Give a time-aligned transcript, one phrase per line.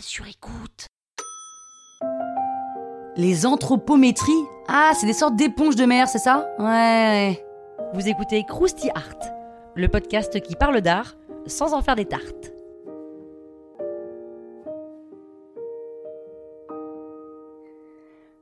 [0.00, 0.86] Sur écoute.
[3.16, 4.32] Les anthropométries
[4.68, 6.48] Ah, c'est des sortes d'éponges de mer, c'est ça?
[6.58, 7.46] Ouais, ouais.
[7.94, 9.30] Vous écoutez Krusty Art,
[9.74, 11.14] le podcast qui parle d'art
[11.46, 12.52] sans en faire des tartes.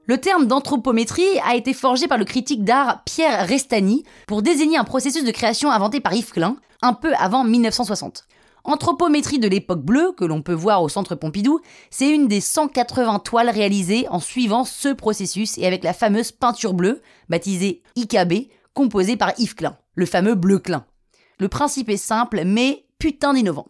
[0.07, 4.85] Le terme d'anthropométrie a été forgé par le critique d'art Pierre Restani pour désigner un
[4.85, 8.27] processus de création inventé par Yves Klein, un peu avant 1960.
[8.65, 11.61] Anthropométrie de l'époque bleue, que l'on peut voir au centre Pompidou,
[11.91, 16.73] c'est une des 180 toiles réalisées en suivant ce processus et avec la fameuse peinture
[16.73, 20.87] bleue, baptisée IKB, composée par Yves Klein, le fameux bleu Klein.
[21.39, 23.67] Le principe est simple, mais putain d'innovant.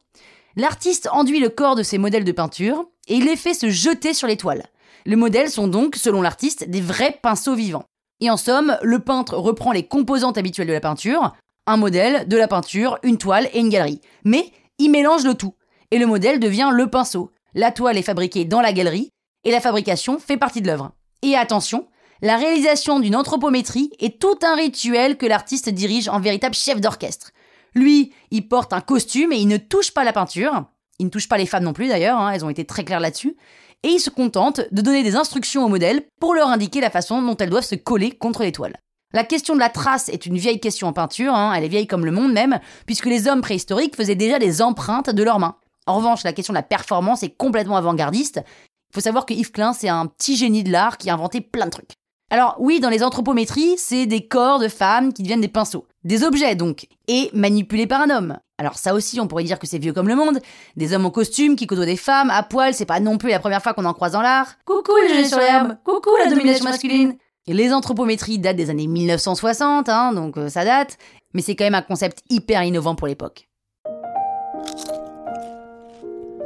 [0.55, 4.15] L'artiste enduit le corps de ses modèles de peinture et il les fait se jeter
[4.15, 4.63] sur les toiles.
[5.07, 7.85] Les modèles sont donc, selon l'artiste, des vrais pinceaux vivants.
[8.21, 11.35] Et en somme, le peintre reprend les composantes habituelles de la peinture,
[11.67, 14.01] un modèle, de la peinture, une toile et une galerie.
[14.25, 15.55] Mais il mélange le tout.
[15.91, 17.31] Et le modèle devient le pinceau.
[17.55, 19.11] La toile est fabriquée dans la galerie
[19.45, 20.93] et la fabrication fait partie de l'œuvre.
[21.23, 21.87] Et attention,
[22.23, 27.31] la réalisation d'une anthropométrie est tout un rituel que l'artiste dirige en véritable chef d'orchestre.
[27.75, 30.65] Lui, il porte un costume et il ne touche pas la peinture.
[30.99, 33.01] Il ne touche pas les femmes non plus d'ailleurs, hein, elles ont été très claires
[33.01, 33.37] là-dessus
[33.85, 37.21] et il se contente de donner des instructions aux modèles pour leur indiquer la façon
[37.21, 38.79] dont elles doivent se coller contre les toiles.
[39.15, 41.87] La question de la trace est une vieille question en peinture, hein, elle est vieille
[41.87, 45.55] comme le monde même, puisque les hommes préhistoriques faisaient déjà des empreintes de leurs mains.
[45.87, 48.41] En revanche, la question de la performance est complètement avant-gardiste.
[48.45, 51.41] Il faut savoir que Yves Klein, c'est un petit génie de l'art qui a inventé
[51.41, 51.93] plein de trucs.
[52.29, 55.87] Alors oui, dans les anthropométries, c'est des corps de femmes qui deviennent des pinceaux.
[56.03, 58.39] Des objets donc, et manipulés par un homme.
[58.59, 60.41] Alors ça aussi, on pourrait dire que c'est vieux comme le monde.
[60.77, 63.39] Des hommes en costume qui côtoient des femmes, à poil, c'est pas non plus la
[63.39, 64.57] première fois qu'on en croise dans l'art.
[64.65, 67.17] Coucou les jeunes sur l'herbe, coucou la domination masculine.
[67.47, 70.97] Les anthropométries datent des années 1960, hein, donc euh, ça date,
[71.35, 73.51] mais c'est quand même un concept hyper innovant pour l'époque.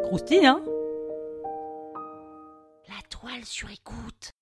[0.02, 0.60] Croustille, hein?
[2.88, 4.32] La toile sur écoute.